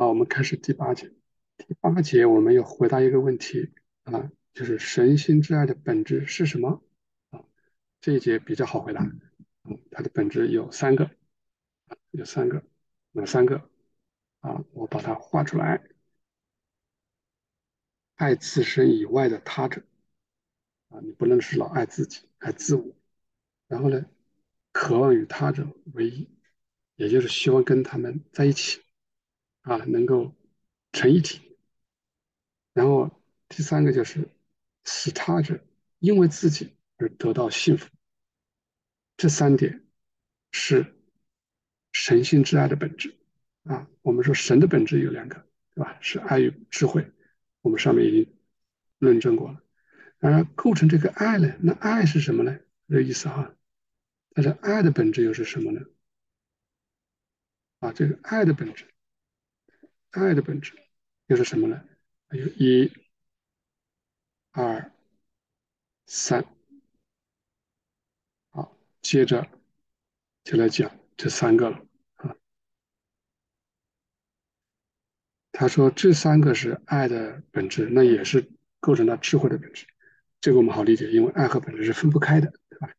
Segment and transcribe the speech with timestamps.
[0.00, 1.12] 好，我们开始第八节。
[1.58, 3.70] 第八节我们要回答一个问题
[4.04, 6.82] 啊，就是神心之爱的本质是什么？
[7.28, 7.44] 啊，
[8.00, 9.02] 这一节比较好回答。
[9.64, 11.10] 嗯，它的本质有三个，
[12.12, 12.64] 有三个，
[13.12, 13.68] 哪三个？
[14.40, 15.82] 啊，我把它画出来。
[18.14, 19.82] 爱自身以外的他者，
[20.88, 22.96] 啊，你不能是老爱自己，爱自我。
[23.68, 24.06] 然后呢，
[24.72, 26.30] 渴望与他者为一，
[26.96, 28.80] 也就是希望跟他们在一起，
[29.70, 30.34] 啊，能够
[30.90, 31.56] 成一体。
[32.72, 34.28] 然后第三个就是
[34.84, 35.60] 使他者
[36.00, 37.88] 因为自己而得到幸福。
[39.16, 39.84] 这三点
[40.50, 40.92] 是
[41.92, 43.14] 神性之爱的本质。
[43.62, 45.46] 啊，我们说神的本质有两个，
[45.76, 45.98] 对吧？
[46.00, 47.08] 是爱与智慧。
[47.60, 48.36] 我们上面已经
[48.98, 49.62] 论证过了。
[50.18, 51.54] 当然，构成这个爱呢？
[51.60, 52.58] 那爱是什么呢？
[52.88, 53.54] 这意思哈。
[54.30, 55.80] 但是爱的本质又是什么呢？
[57.78, 58.86] 啊，这个爱的本质，
[60.10, 60.72] 爱的本质
[61.26, 61.82] 又是什么呢？
[62.30, 62.92] 有一、
[64.50, 64.92] 二、
[66.06, 66.44] 三。
[68.50, 69.48] 好，接着
[70.42, 72.36] 就来讲这三个了啊。
[75.52, 79.86] 他说这三个是爱的本质，那也是构成了智慧的本质。
[80.40, 82.94] 这个我们好理解，因为爱和本质是分不开的，对吧？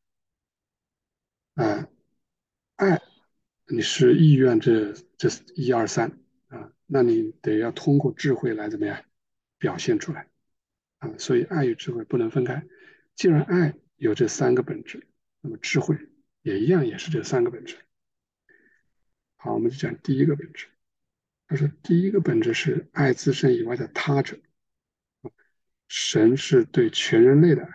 [1.55, 1.87] 啊，
[2.75, 3.01] 爱，
[3.67, 6.20] 你是意愿这这一二三，
[6.93, 9.05] 那你得要通过智慧来怎么样
[9.57, 10.27] 表现出来
[10.97, 11.15] 啊？
[11.17, 12.67] 所以爱与智慧不能分开。
[13.15, 15.07] 既然爱有这三个本质，
[15.39, 15.97] 那么智慧
[16.41, 17.77] 也一样，也是这三个本质。
[19.37, 20.67] 好，我们就讲第一个本质。
[21.47, 24.37] 他说，第一个本质是爱自身以外的他者。
[25.87, 27.71] 神是对全人类的爱，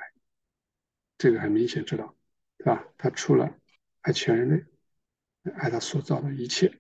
[1.16, 2.14] 这个很明显知道，
[2.58, 2.86] 对吧？
[2.98, 3.58] 他除了
[4.02, 6.78] 爱全人类，爱他所造的一切，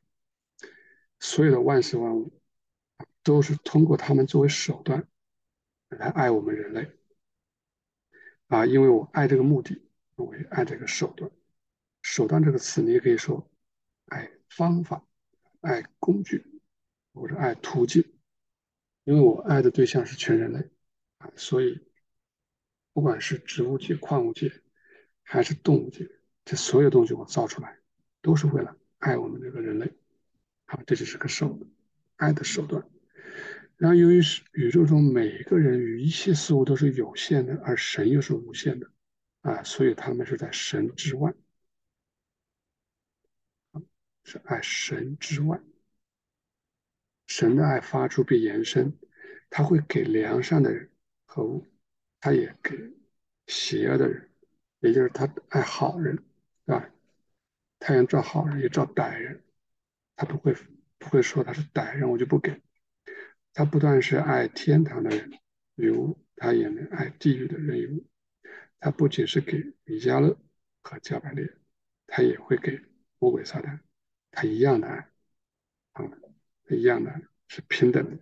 [1.20, 2.32] 所有的万事万物，
[3.22, 5.08] 都是通过他们作为手段
[5.88, 6.92] 来爱我们人类。
[8.48, 9.82] 啊，因为我爱这个目的，
[10.14, 11.30] 我也爱这个手段。
[12.02, 13.50] 手段这个词，你也可以说
[14.06, 15.04] 爱方法、
[15.60, 16.60] 爱工具
[17.12, 18.04] 或者爱途径。
[19.04, 20.70] 因为我爱的对象是全人类
[21.18, 21.88] 啊，所以
[22.92, 24.52] 不管是植物界、矿物界
[25.22, 26.08] 还是动物界。
[26.44, 27.80] 这所有东西我造出来，
[28.22, 29.92] 都是为了爱我们这个人类，
[30.66, 31.58] 好，这就是个手
[32.16, 32.84] 爱的手段。
[33.76, 38.90] 然后，由于是宇宙中每一个人与一切事物都是有限的，而神又是无限的，
[39.42, 41.32] 啊，所以他们是在神之外，
[44.24, 45.60] 是爱神之外。
[47.26, 48.98] 神的爱发出并延伸，
[49.50, 50.90] 他会给良善的人
[51.26, 51.64] 和物，
[52.20, 52.92] 他也给
[53.46, 54.30] 邪恶的人，
[54.80, 56.24] 也就是他爱好人。
[56.64, 56.88] 啊，
[57.78, 59.42] 太阳照好人也照歹人，
[60.16, 60.56] 他不会
[60.98, 62.62] 不会说他是歹人，我就不给。
[63.52, 65.38] 他不但是爱天堂的人
[65.76, 68.04] 与物，他也能爱地狱的人。
[68.78, 70.38] 他不仅是给米迦勒
[70.82, 71.56] 和加百列，
[72.06, 72.80] 他也会给
[73.18, 73.80] 魔鬼撒旦，
[74.30, 75.10] 他一样的爱，
[75.92, 76.04] 啊，
[76.68, 77.10] 一样的
[77.48, 78.18] 是平等的，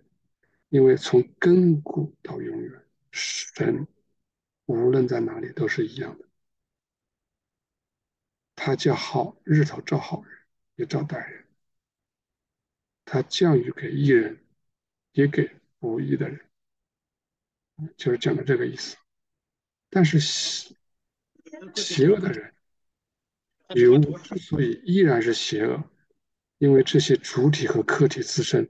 [0.69, 3.85] 因为从亘古到永远，神
[4.65, 6.25] 无论在哪里都是一样的。
[8.55, 10.39] 他叫好日头照好人，
[10.75, 11.44] 也照歹人；
[13.05, 14.37] 他降雨给义人，
[15.13, 15.49] 也给
[15.79, 16.41] 不义的人，
[17.95, 18.97] 就是讲的这个意思。
[19.89, 20.75] 但是邪
[21.75, 22.53] 邪恶的人，
[23.75, 25.83] 有之所以依然是邪恶，
[26.57, 28.69] 因为这些主体和客体自身，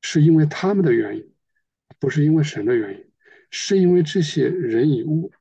[0.00, 1.34] 是因为他们的原因，
[1.98, 3.12] 不是因为神的原因，
[3.50, 5.32] 是因为这些人与物，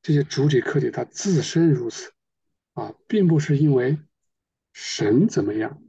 [0.00, 2.12] 这些主体客体它自身如此。
[2.74, 3.98] 啊，并不是因为
[4.74, 5.85] 神怎么样啊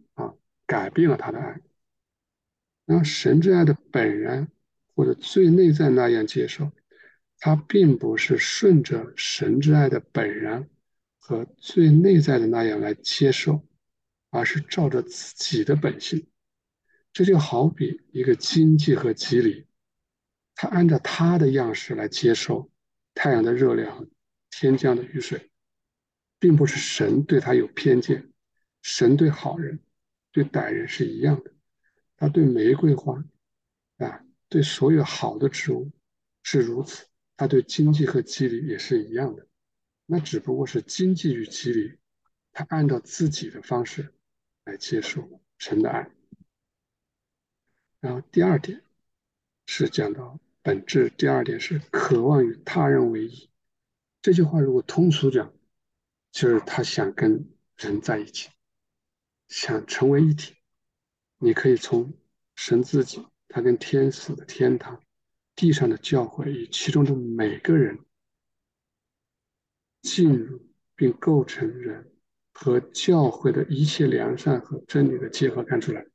[0.67, 1.59] 改变了他的爱，
[2.85, 4.47] 让神之爱的本然
[4.93, 6.71] 或者最内在那样接受，
[7.39, 10.69] 他并不是顺着神之爱的本然
[11.17, 13.65] 和最内在的那样来接受，
[14.29, 16.27] 而是照着自己的本性。
[17.13, 19.65] 这就好比一个经济和机理，
[20.53, 22.69] 他按照他的样式来接受
[23.15, 24.07] 太阳的热量、
[24.51, 25.49] 天降的雨水。
[26.39, 28.31] 并不是神对他有偏见，
[28.83, 29.79] 神对好人、
[30.37, 31.51] 对歹人是一样的。
[32.15, 33.25] 他对玫瑰花
[33.97, 35.91] 啊，对所有好的植物
[36.43, 37.07] 是如此。
[37.35, 39.47] 他对经济和机理也是一样的。
[40.05, 41.97] 那只不过是经济与机理，
[42.53, 44.13] 他按照自己的方式
[44.65, 46.11] 来接受神的爱。
[47.99, 48.83] 然后第二点
[49.65, 53.49] 是讲到本质，第二点是渴望与他人为一。
[54.21, 55.51] 这句话如果通俗讲，
[56.31, 58.49] 就是他想跟人在一起，
[59.47, 60.55] 想成为一体，
[61.37, 62.13] 你可以从
[62.55, 65.01] 神自己，他跟天使的天堂、
[65.55, 67.99] 地上的教会与其中的每个人
[70.01, 72.11] 进入并构成人
[72.51, 76.05] 和教会的一切良善和真理的结合看出来。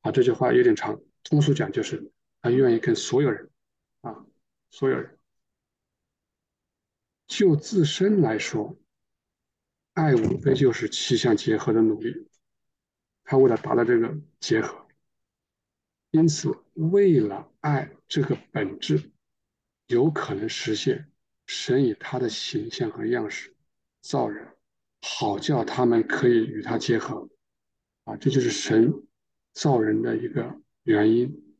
[0.00, 3.50] 啊，这句话有点长，通俗讲就是他愿意跟所有人，
[4.00, 4.26] 啊，
[4.70, 5.16] 所有人
[7.28, 8.76] 就自身来说，
[9.94, 12.28] 爱无非就是气象结合的努力。
[13.32, 14.86] 他为了达到这个结合，
[16.10, 19.10] 因此为了爱这个本质
[19.86, 21.10] 有可能实现，
[21.46, 23.56] 神以他的形象和样式
[24.02, 24.46] 造人，
[25.00, 27.26] 好叫他们可以与他结合。
[28.04, 28.92] 啊，这就是神
[29.54, 31.56] 造人的一个原因。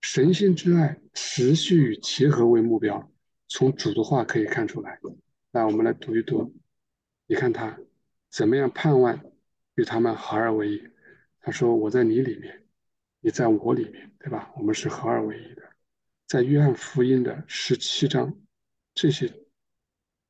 [0.00, 3.12] 神性之爱持续与结合为目标，
[3.46, 4.98] 从主的话可以看出来。
[5.52, 6.52] 来，我们来读一读，
[7.28, 7.78] 你看他
[8.28, 9.22] 怎么样盼望
[9.76, 10.82] 与他们合而为一。
[11.44, 12.64] 他说：“我在你里面，
[13.18, 14.52] 你在我里面，对吧？
[14.56, 15.62] 我们是合二为一的。”
[16.28, 18.40] 在约翰福音的十七章
[18.94, 19.26] 这些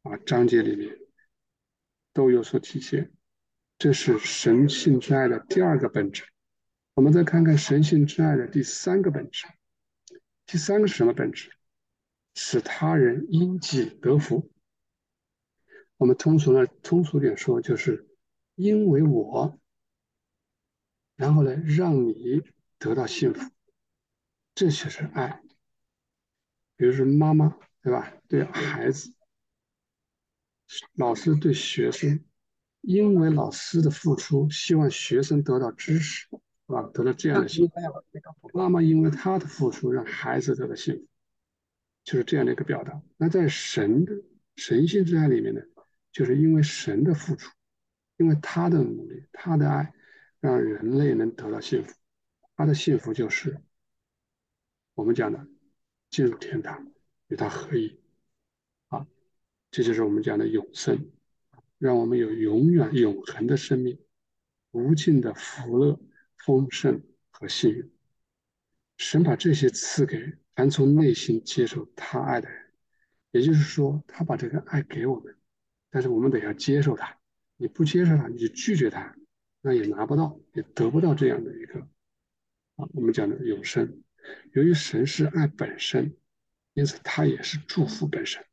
[0.02, 0.98] 啊章节里面
[2.14, 3.12] 都有所体现。
[3.78, 6.24] 这是神性之爱的第二个本质。
[6.94, 9.46] 我们再看看神性之爱的第三个本质。
[10.46, 11.50] 第三个是什么本质？
[12.34, 14.50] 使他人因己得福。
[15.98, 18.08] 我们通俗的通俗点说，就是
[18.54, 19.58] 因为我。
[21.22, 22.42] 然后呢，让你
[22.80, 23.48] 得到幸福，
[24.56, 25.40] 这就是爱。
[26.74, 28.12] 比如说妈妈，对吧？
[28.26, 29.14] 对孩子，
[30.94, 32.24] 老师对学生，
[32.80, 36.36] 因为老师的付出，希望学生得到知识，是
[36.66, 36.90] 吧？
[36.92, 37.74] 得到这样的幸福。
[38.52, 41.06] 妈妈因为他的付出，让孩子得到幸福，
[42.02, 43.00] 就是这样的一个表达。
[43.16, 44.12] 那在神的
[44.56, 45.60] 神性之爱里面呢，
[46.10, 47.48] 就是因为神的付出，
[48.16, 49.94] 因为他的努力，他的爱。
[50.42, 51.94] 让人类能得到幸福，
[52.56, 53.60] 他的幸福就是
[54.94, 55.46] 我们讲的
[56.10, 56.92] 进入天堂，
[57.28, 57.96] 与他合一，
[58.88, 59.06] 啊，
[59.70, 61.12] 这就是我们讲的永生，
[61.78, 63.96] 让我们有永远永恒的生命，
[64.72, 66.00] 无尽的福乐、
[66.38, 67.00] 丰盛
[67.30, 67.92] 和幸运。
[68.96, 72.72] 神把这些赐给凡从内心接受他爱的人，
[73.30, 75.36] 也就是说，他把这个爱给我们，
[75.88, 77.16] 但是我们得要接受他，
[77.56, 79.16] 你不接受他，你就拒绝他。
[79.62, 81.78] 那也拿不到，也得不到这样的一个
[82.74, 84.02] 啊，我们讲的永生。
[84.52, 86.16] 由于神是爱本身，
[86.74, 88.44] 因此它也是祝福本身。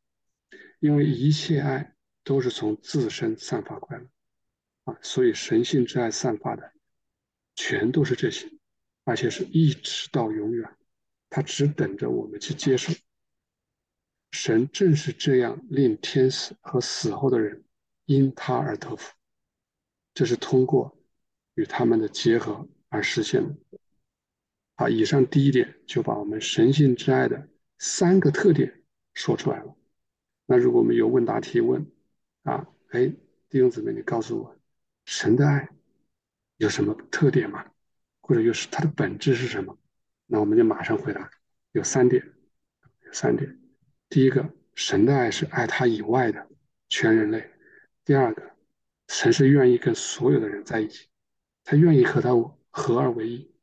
[0.79, 4.07] 因为一切爱都是从自身散发快乐
[4.83, 6.71] 啊，所以神性之爱散发的
[7.55, 8.49] 全都是这些，
[9.03, 10.77] 而且是一直到永远，
[11.29, 12.93] 他只等着我们去接受。
[14.31, 17.63] 神正是这样令天使和死后的人
[18.05, 19.11] 因他而得福，
[20.13, 20.95] 这是通过。
[21.55, 23.55] 与他们的结合而实现的。
[24.75, 29.75] 好，以上第一点就把我们神性之爱的三个特点说出来了。
[30.45, 31.85] 那如果我们有问答提问
[32.43, 33.07] 啊，哎，
[33.49, 34.57] 弟兄姊妹，你告诉我，
[35.05, 35.69] 神的爱
[36.57, 37.65] 有什么特点吗？
[38.21, 39.77] 或者又是它的本质是什么？
[40.25, 41.29] 那我们就马上回答，
[41.73, 42.23] 有三点，
[43.05, 43.59] 有三点。
[44.07, 46.47] 第一个，神的爱是爱他以外的
[46.87, 47.41] 全人类；
[48.05, 48.55] 第二个，
[49.09, 51.08] 神是愿意跟所有的人在一起。
[51.69, 52.31] 他愿意和他
[52.71, 53.53] 合二为一。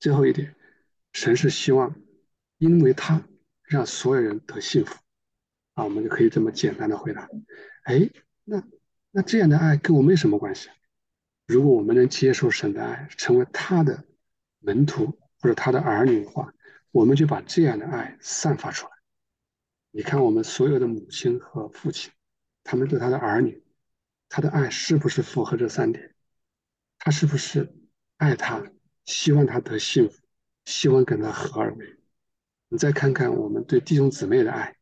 [0.00, 0.56] 最后一点，
[1.12, 1.94] 神是希望，
[2.58, 3.22] 因为他
[3.62, 4.98] 让所有人得幸福，
[5.74, 7.30] 啊，我们就可以这么简单的回答。
[7.84, 8.10] 哎，
[8.42, 8.64] 那
[9.12, 10.70] 那这样的爱跟我们有什么关系？
[11.46, 14.04] 如果我们能接受神的爱，成为他的
[14.58, 16.52] 门徒或者他的儿女的话，
[16.90, 18.92] 我们就把这样的爱散发出来。
[19.92, 22.10] 你看，我们所有的母亲和父亲，
[22.64, 23.62] 他们对他的儿女，
[24.28, 26.11] 他的爱是不是符合这三点？
[27.04, 27.74] 他是不是
[28.18, 28.62] 爱他，
[29.06, 30.22] 希望他得幸福，
[30.64, 31.94] 希望跟他合二为一？
[32.68, 34.76] 你再看看我们对弟兄姊妹的爱，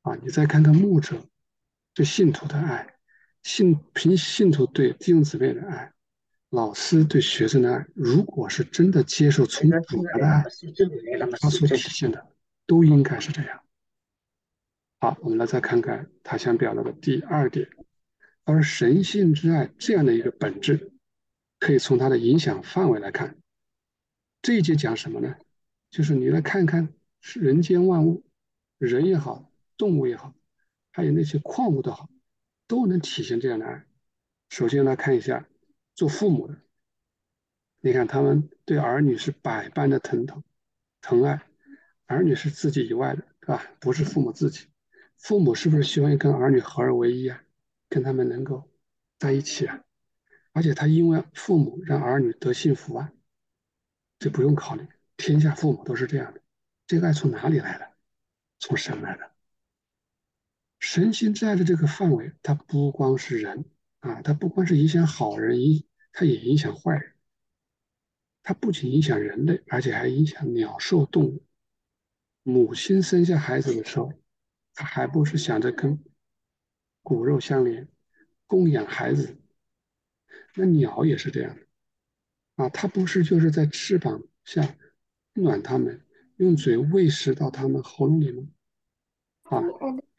[0.00, 1.22] 啊，你再看看牧者
[1.92, 2.94] 对信徒的爱，
[3.42, 5.92] 信凭信徒对弟兄姊妹的爱，
[6.48, 10.42] 老师对学生的爱，如果是真的接受从主来的爱，
[11.38, 12.26] 他所体现的
[12.66, 13.62] 都应该是这样。
[14.98, 17.68] 好，我们来再看看他想表达的第二点，
[18.44, 20.90] 而神性之爱这样的一个本质。
[21.64, 23.38] 可以从它的影响范围来看，
[24.42, 25.34] 这一节讲什么呢？
[25.88, 26.92] 就是你来看看
[27.22, 28.22] 是人间万物，
[28.76, 30.34] 人也好，动物也好，
[30.92, 32.10] 还有那些矿物都好，
[32.66, 33.86] 都能体现这样的爱。
[34.50, 35.48] 首先来看一下
[35.94, 36.54] 做父母的，
[37.80, 40.44] 你看他们对儿女是百般的疼疼
[41.00, 41.40] 疼爱，
[42.04, 43.64] 儿女是自己以外的，对吧？
[43.80, 44.66] 不是父母自己，
[45.16, 47.42] 父母是不是希望跟儿女合二为一啊？
[47.88, 48.70] 跟他们能够
[49.18, 49.82] 在一起啊？
[50.54, 53.12] 而且他因为父母让儿女得幸福啊，
[54.20, 56.40] 这不用考虑，天下父母都是这样的。
[56.86, 57.92] 这个爱从哪里来的？
[58.60, 59.32] 从神来的。
[60.78, 63.64] 神性之爱的这个范围，它不光是人
[63.98, 67.14] 啊，它不光是影响好人，影它也影响坏人。
[68.44, 71.44] 它不仅影响人类，而且还影响鸟兽动物。
[72.44, 74.12] 母亲生下孩子的时候，
[74.72, 75.98] 她还不是想着跟
[77.02, 77.88] 骨肉相连，
[78.46, 79.36] 供养孩子。
[80.54, 81.62] 那鸟也是这样的
[82.56, 84.76] 啊，它不是就是在翅膀下
[85.34, 86.00] 暖它们，
[86.36, 88.46] 用嘴喂食到它们喉咙里吗？
[89.42, 89.60] 啊，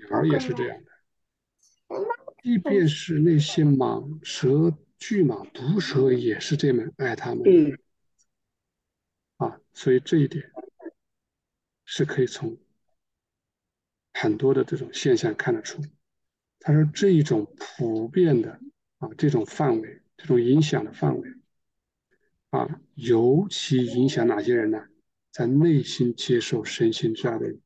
[0.09, 0.91] 鸟也是这样的。
[2.43, 7.43] 即便是那些蟒蛇、巨蟒、毒蛇，也是这么爱它们。
[9.37, 10.51] 啊，所以这一点
[11.85, 12.57] 是可以从
[14.13, 15.81] 很多的这种现象看得出。
[16.59, 18.59] 他说这一种普遍的
[18.97, 21.29] 啊这种范围，这种影响的范围
[22.49, 24.87] 啊，尤其影响哪些人呢？
[25.31, 27.61] 在内心接受身心之爱的人，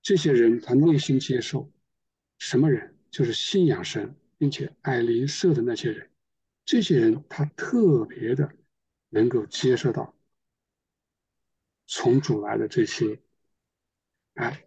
[0.00, 1.72] 这些人他内心接受
[2.38, 2.96] 什么人？
[3.10, 6.10] 就是信仰神并且爱邻舍的那些人。
[6.64, 8.52] 这些人他特别的
[9.08, 10.16] 能够接受到。
[11.86, 13.20] 从主来的这些
[14.34, 14.64] 爱，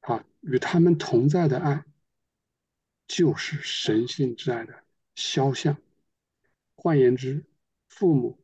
[0.00, 1.84] 啊，与他们同在的爱，
[3.08, 5.76] 就是神性之爱的肖像。
[6.74, 7.44] 换言之，
[7.88, 8.38] 父母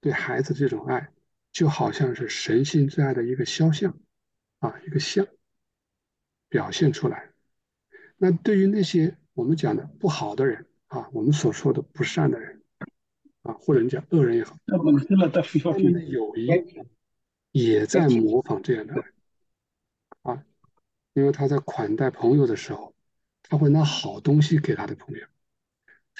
[0.00, 1.12] 对孩子这种爱，
[1.52, 3.98] 就好像是神性之爱的一个肖像，
[4.58, 5.26] 啊，一个像
[6.48, 7.30] 表现出来。
[8.16, 12.58] 那对于那些我们讲的不好的人，啊，我们所说的不善的人。
[13.42, 14.94] 啊，或者你讲恶人也好，他们
[15.92, 16.46] 的友谊
[17.50, 18.94] 也在模仿这样的
[20.22, 20.44] 啊，
[21.14, 22.94] 因为他在款待朋友的时候，
[23.42, 25.26] 他会拿好东西给他的朋友，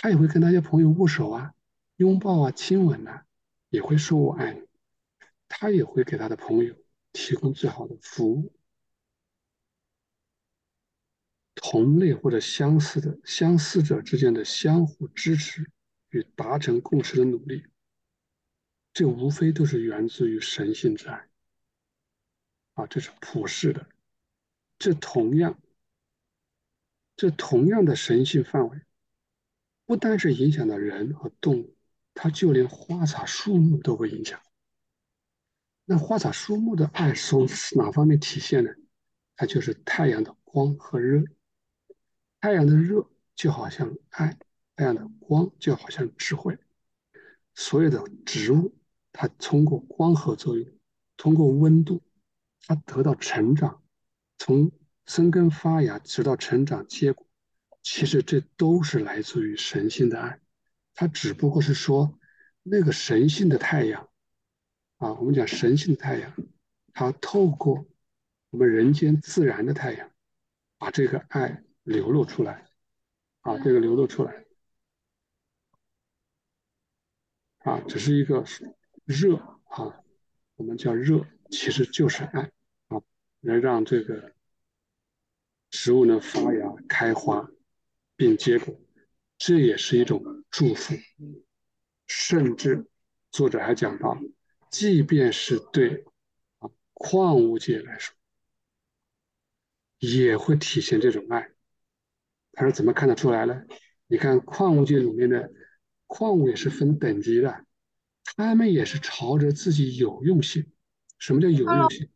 [0.02, 1.54] 他也会跟那些朋友握手啊、
[1.96, 3.24] 拥抱啊、亲吻啊，
[3.70, 4.66] 也会说我爱你，
[5.48, 6.74] 他也会给他的朋友
[7.12, 8.52] 提供最好的服务，
[11.54, 15.70] 同类或者相似的相似者之间的相互支持。
[16.14, 17.64] 与达成共识的努力，
[18.92, 21.26] 这无非都是源自于神性之爱
[22.74, 22.86] 啊！
[22.86, 23.88] 这是普世的，
[24.78, 25.58] 这同样，
[27.16, 28.82] 这同样的神性范围，
[29.92, 31.76] 不单是影响到人和动物，
[32.14, 34.40] 它就连花草树木都会影响。
[35.84, 37.46] 那花草树木的爱从
[37.76, 38.70] 哪方面体现呢？
[39.36, 41.22] 它就是太阳的光和热，
[42.40, 44.38] 太阳的热就好像爱。
[44.76, 46.58] 太阳的光就好像智慧，
[47.54, 48.74] 所有的植物，
[49.12, 50.66] 它通过光合作用，
[51.18, 52.00] 通过温度，
[52.62, 53.82] 它得到成长，
[54.38, 54.72] 从
[55.04, 57.26] 生根发芽直到成长结果，
[57.82, 60.40] 其实这都是来自于神性的爱。
[60.94, 62.18] 它只不过是说，
[62.62, 64.08] 那个神性的太阳，
[64.98, 66.34] 啊，我们讲神性的太阳，
[66.92, 67.86] 它透过
[68.50, 70.10] 我们人间自然的太阳，
[70.78, 72.70] 把这个爱流露出来，
[73.40, 74.44] 啊，这个流露出来。
[77.64, 78.44] 啊，只是一个
[79.04, 80.02] 热啊，
[80.56, 82.50] 我们叫热，其实就是爱
[82.88, 83.00] 啊，
[83.40, 84.34] 来让这个
[85.70, 87.48] 植物呢发芽、开花
[88.22, 88.80] 并结果，
[89.36, 90.94] 这也是一种祝福。
[92.06, 92.86] 甚至
[93.32, 94.16] 作者还讲到，
[94.70, 96.04] 即便是对
[96.60, 98.14] 啊矿物界来说，
[99.98, 101.50] 也会体现这种爱。
[102.52, 103.64] 他说怎么看得出来呢？
[104.06, 105.52] 你看矿物界里面的。
[106.14, 107.64] 矿物也是分等级的，
[108.36, 110.70] 他们也是朝着自己有用性。
[111.18, 112.10] 什么叫有用性？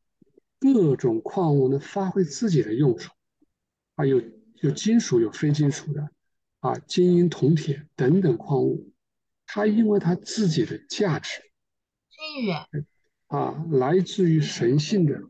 [0.61, 3.11] 各种矿物能发挥自己的用处，
[3.95, 4.21] 啊，有
[4.61, 6.11] 有金属，有非金属的，
[6.61, 8.93] 啊，金银铜铁等等矿物，
[9.47, 11.43] 它因为它自己的价值，
[13.29, 15.21] 啊，来自于神性的，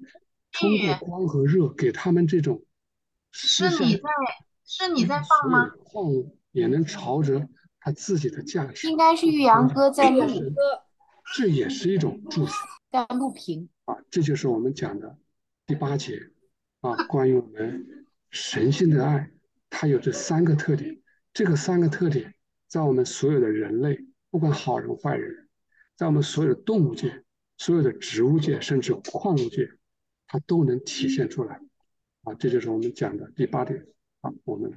[0.52, 2.62] 通过光和热给他们这种，
[3.32, 4.02] 是你在
[4.64, 5.70] 是你在放吗？
[5.84, 7.48] 矿物也能朝着。
[7.78, 10.82] 它自己的价值应该是玉阳哥在录歌，
[11.36, 12.52] 这也是一种祝福。
[12.90, 15.16] 在录屏啊，这就是我们讲的
[15.66, 16.20] 第八节
[16.80, 18.05] 啊，关于我们
[18.36, 19.30] 神性的爱，
[19.70, 21.00] 它有这三个特点。
[21.32, 22.34] 这个三个特点
[22.68, 23.98] 在我们所有的人类，
[24.30, 25.48] 不管好人坏人，
[25.96, 27.24] 在我们所有的动物界、
[27.56, 29.68] 所有的植物界，甚至矿物界，
[30.26, 31.60] 它都能体现出来
[32.24, 32.34] 啊。
[32.34, 33.86] 这就是我们讲的第八点
[34.20, 34.70] 啊，我们。